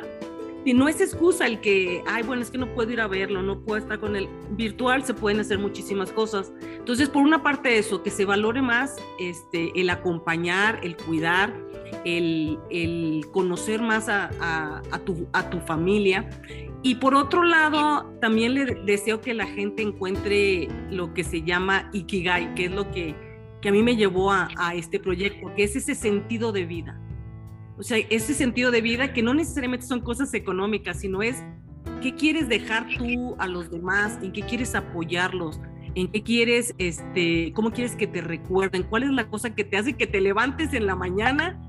y 0.65 0.73
no 0.73 0.89
es 0.89 0.99
excusa 0.99 1.45
el 1.45 1.61
que, 1.61 2.03
ay, 2.07 2.23
bueno, 2.23 2.41
es 2.41 2.49
que 2.49 2.57
no 2.57 2.73
puedo 2.73 2.91
ir 2.91 2.99
a 2.99 3.07
verlo, 3.07 3.43
no 3.43 3.61
puedo 3.61 3.77
estar 3.77 3.99
con 3.99 4.15
él. 4.15 4.27
Virtual 4.51 5.03
se 5.03 5.13
pueden 5.13 5.39
hacer 5.39 5.59
muchísimas 5.59 6.11
cosas. 6.11 6.51
Entonces, 6.77 7.07
por 7.07 7.21
una 7.21 7.43
parte 7.43 7.77
eso, 7.77 8.01
que 8.01 8.09
se 8.09 8.25
valore 8.25 8.63
más 8.63 8.95
este, 9.19 9.71
el 9.79 9.91
acompañar, 9.91 10.79
el 10.81 10.97
cuidar, 10.97 11.53
el, 12.03 12.57
conocer 13.31 13.79
más 13.79 14.09
a, 14.09 14.81
tu, 15.05 15.27
a 15.33 15.51
tu 15.51 15.59
familia. 15.59 16.27
Y 16.81 16.95
por 16.95 17.13
otro 17.13 17.43
lado, 17.43 18.11
también 18.19 18.55
le 18.55 18.65
deseo 18.65 19.21
que 19.21 19.35
la 19.35 19.45
gente 19.45 19.83
encuentre 19.83 20.67
lo 20.89 21.13
que 21.13 21.23
se 21.23 21.43
llama 21.43 21.91
Ikigai, 21.93 22.55
que 22.55 22.65
es 22.65 22.71
lo 22.71 22.89
que, 22.89 23.13
que 23.61 23.69
a 23.69 23.71
mí 23.71 23.83
me 23.83 23.95
llevó 23.95 24.31
a, 24.31 24.49
a 24.57 24.73
este 24.73 24.99
proyecto, 24.99 25.53
que 25.55 25.63
es 25.63 25.75
ese 25.75 25.93
sentido 25.93 26.51
de 26.51 26.65
vida 26.65 27.04
o 27.77 27.83
sea, 27.83 27.97
ese 28.09 28.33
sentido 28.33 28.71
de 28.71 28.81
vida 28.81 29.13
que 29.13 29.21
no 29.21 29.33
necesariamente 29.33 29.85
son 29.85 30.01
cosas 30.01 30.33
económicas, 30.33 30.99
sino 30.99 31.21
es 31.21 31.43
qué 32.01 32.15
quieres 32.15 32.47
dejar 32.47 32.87
tú 32.97 33.35
a 33.37 33.47
los 33.47 33.69
demás, 33.69 34.17
en 34.21 34.31
qué 34.31 34.41
quieres 34.41 34.75
apoyarlos, 34.75 35.59
en 35.93 36.11
qué 36.11 36.23
quieres, 36.23 36.73
este, 36.77 37.51
cómo 37.53 37.71
quieres 37.71 37.95
que 37.95 38.07
te 38.07 38.21
recuerden, 38.21 38.83
cuál 38.83 39.03
es 39.03 39.11
la 39.11 39.29
cosa 39.29 39.53
que 39.53 39.63
te 39.63 39.77
hace 39.77 39.93
que 39.93 40.07
te 40.07 40.21
levantes 40.21 40.73
en 40.73 40.85
la 40.85 40.95
mañana 40.95 41.59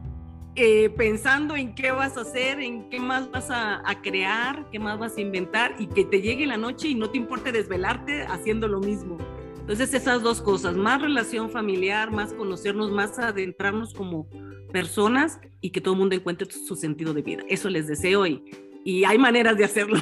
eh, 0.58 0.88
pensando 0.88 1.54
en 1.54 1.74
qué 1.74 1.90
vas 1.90 2.16
a 2.16 2.22
hacer, 2.22 2.60
en 2.60 2.88
qué 2.88 2.98
más 2.98 3.30
vas 3.30 3.50
a, 3.50 3.82
a, 3.88 4.00
crear, 4.00 4.70
qué 4.72 4.78
más 4.78 4.98
vas 4.98 5.18
a 5.18 5.20
inventar 5.20 5.74
y 5.78 5.86
que 5.86 6.02
te 6.04 6.22
llegue 6.22 6.46
la 6.46 6.56
noche 6.56 6.88
y 6.88 6.94
no 6.94 7.10
te 7.10 7.18
importe 7.18 7.52
desvelarte 7.52 8.22
haciendo 8.22 8.66
lo 8.66 8.80
mismo. 8.80 9.18
Entonces 9.58 9.92
esas 9.92 10.22
dos 10.22 10.40
cosas, 10.40 10.74
más 10.74 11.02
relación 11.02 11.50
familiar, 11.50 12.10
más 12.10 12.32
conocernos, 12.32 12.90
más 12.90 13.18
adentrarnos 13.18 13.92
como 13.92 14.28
personas 14.76 15.40
y 15.62 15.70
que 15.70 15.80
todo 15.80 15.94
el 15.94 16.00
mundo 16.00 16.14
encuentre 16.14 16.46
su 16.50 16.76
sentido 16.76 17.14
de 17.14 17.22
vida. 17.22 17.42
Eso 17.48 17.70
les 17.70 17.86
deseo 17.86 18.26
y, 18.26 18.44
y 18.84 19.04
hay 19.04 19.16
maneras 19.16 19.56
de 19.56 19.64
hacerlo. 19.64 19.98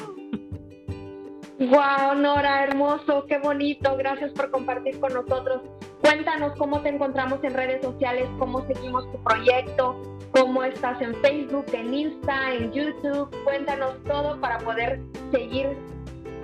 Wow, 1.60 2.16
Nora, 2.16 2.64
hermoso, 2.64 3.24
qué 3.28 3.38
bonito. 3.38 3.96
Gracias 3.96 4.32
por 4.32 4.50
compartir 4.50 4.98
con 4.98 5.14
nosotros. 5.14 5.62
Cuéntanos 6.00 6.58
cómo 6.58 6.82
te 6.82 6.88
encontramos 6.88 7.38
en 7.44 7.54
redes 7.54 7.82
sociales, 7.82 8.28
cómo 8.40 8.66
seguimos 8.66 9.08
tu 9.12 9.22
proyecto, 9.22 10.18
cómo 10.32 10.64
estás 10.64 11.00
en 11.00 11.14
Facebook, 11.22 11.66
en 11.72 11.94
Insta, 11.94 12.52
en 12.52 12.72
YouTube. 12.72 13.30
Cuéntanos 13.44 14.02
todo 14.02 14.40
para 14.40 14.58
poder 14.58 15.00
seguir, 15.30 15.68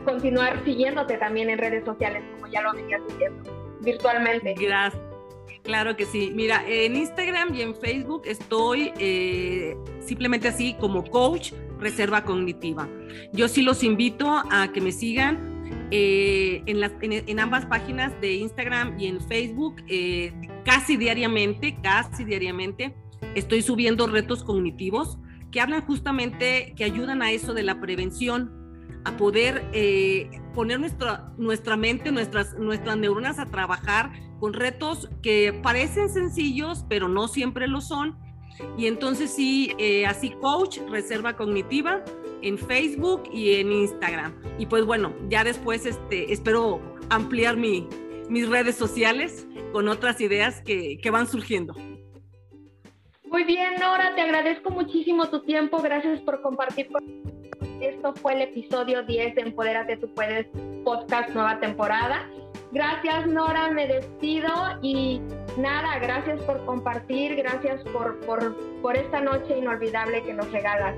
continuar 0.04 0.64
siguiéndote 0.64 1.18
también 1.18 1.50
en 1.50 1.58
redes 1.58 1.84
sociales, 1.84 2.22
como 2.34 2.46
ya 2.46 2.62
lo 2.62 2.74
venías 2.74 3.02
diciendo, 3.08 3.42
virtualmente. 3.80 4.54
Gracias. 4.54 5.09
Claro 5.62 5.96
que 5.96 6.06
sí. 6.06 6.32
Mira, 6.34 6.64
en 6.66 6.96
Instagram 6.96 7.54
y 7.54 7.62
en 7.62 7.74
Facebook 7.74 8.22
estoy 8.24 8.92
eh, 8.98 9.76
simplemente 10.00 10.48
así 10.48 10.74
como 10.74 11.04
coach 11.04 11.52
reserva 11.78 12.24
cognitiva. 12.24 12.88
Yo 13.32 13.48
sí 13.48 13.62
los 13.62 13.82
invito 13.82 14.42
a 14.50 14.72
que 14.72 14.80
me 14.80 14.92
sigan 14.92 15.50
eh, 15.90 16.62
en, 16.66 16.80
las, 16.80 16.92
en, 17.00 17.40
ambas 17.40 17.66
páginas 17.66 18.18
de 18.20 18.34
Instagram 18.34 18.98
y 18.98 19.06
en 19.06 19.20
Facebook 19.20 19.76
eh, 19.88 20.32
casi 20.64 20.96
diariamente, 20.96 21.76
casi 21.82 22.24
diariamente. 22.24 22.94
Estoy 23.34 23.62
subiendo 23.62 24.06
retos 24.06 24.44
cognitivos 24.44 25.18
que 25.50 25.60
hablan 25.60 25.82
justamente, 25.82 26.74
que 26.76 26.84
ayudan 26.84 27.22
a 27.22 27.32
eso 27.32 27.54
de 27.54 27.64
la 27.64 27.80
prevención, 27.80 28.52
a 29.04 29.16
poder 29.16 29.64
poner 30.60 30.78
nuestra, 30.78 31.32
nuestra 31.38 31.74
mente, 31.74 32.12
nuestras, 32.12 32.52
nuestras 32.58 32.98
neuronas 32.98 33.38
a 33.38 33.46
trabajar 33.46 34.10
con 34.38 34.52
retos 34.52 35.08
que 35.22 35.58
parecen 35.62 36.10
sencillos, 36.10 36.84
pero 36.86 37.08
no 37.08 37.28
siempre 37.28 37.66
lo 37.66 37.80
son. 37.80 38.18
Y 38.76 38.86
entonces 38.86 39.30
sí, 39.34 39.72
eh, 39.78 40.04
así 40.04 40.32
coach, 40.32 40.80
reserva 40.90 41.34
cognitiva 41.34 42.04
en 42.42 42.58
Facebook 42.58 43.22
y 43.32 43.54
en 43.54 43.72
Instagram. 43.72 44.34
Y 44.58 44.66
pues 44.66 44.84
bueno, 44.84 45.14
ya 45.30 45.44
después 45.44 45.86
este, 45.86 46.30
espero 46.30 46.82
ampliar 47.08 47.56
mi, 47.56 47.88
mis 48.28 48.46
redes 48.46 48.76
sociales 48.76 49.46
con 49.72 49.88
otras 49.88 50.20
ideas 50.20 50.60
que, 50.60 50.98
que 50.98 51.10
van 51.10 51.26
surgiendo. 51.26 51.72
Muy 53.24 53.44
bien, 53.44 53.76
Nora, 53.80 54.14
te 54.14 54.20
agradezco 54.20 54.68
muchísimo 54.68 55.26
tu 55.30 55.42
tiempo. 55.42 55.80
Gracias 55.80 56.20
por 56.20 56.42
compartir 56.42 56.88
con 56.88 57.02
esto 57.80 58.14
fue 58.14 58.34
el 58.34 58.42
episodio 58.42 59.02
10 59.02 59.34
de 59.34 59.42
Empodérate 59.42 59.96
Tú 59.96 60.08
Puedes 60.14 60.46
podcast 60.84 61.30
nueva 61.30 61.58
temporada. 61.60 62.28
Gracias 62.72 63.26
Nora, 63.26 63.70
me 63.70 63.86
despido 63.86 64.52
y 64.82 65.20
nada, 65.56 65.98
gracias 65.98 66.40
por 66.42 66.64
compartir, 66.64 67.36
gracias 67.36 67.82
por, 67.92 68.18
por, 68.20 68.56
por 68.80 68.96
esta 68.96 69.20
noche 69.20 69.58
inolvidable 69.58 70.22
que 70.22 70.32
nos 70.32 70.50
regalas. 70.52 70.94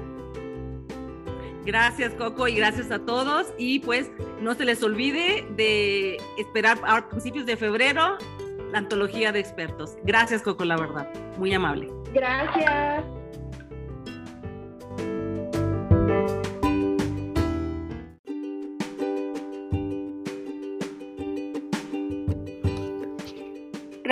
Gracias 1.65 2.13
Coco 2.15 2.49
y 2.49 2.57
gracias 2.57 2.91
a 2.91 2.99
todos 2.99 3.55
y 3.57 3.79
pues 3.81 4.11
no 4.41 4.55
se 4.55 4.65
les 4.65 4.83
olvide 4.83 5.47
de 5.57 6.17
esperar 6.37 6.79
a 6.85 7.09
principios 7.09 7.47
de 7.47 7.57
febrero 7.57 8.19
la 8.73 8.79
antología 8.79 9.33
de 9.33 9.39
expertos. 9.39 9.97
Gracias 10.03 10.43
Coco, 10.43 10.65
la 10.65 10.77
verdad, 10.77 11.09
muy 11.39 11.55
amable. 11.55 11.89
Gracias. 12.13 13.05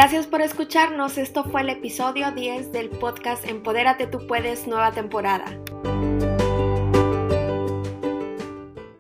Gracias 0.01 0.27
por 0.27 0.41
escucharnos. 0.41 1.19
Esto 1.19 1.45
fue 1.45 1.61
el 1.61 1.69
episodio 1.69 2.33
10 2.33 2.73
del 2.73 2.89
podcast 2.89 3.47
Empodérate 3.47 4.07
tú 4.07 4.27
puedes, 4.27 4.67
nueva 4.67 4.93
temporada. 4.93 5.45